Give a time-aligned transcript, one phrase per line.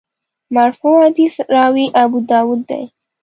[0.55, 2.83] مرفوع حدیث راوي ابوداوود دی.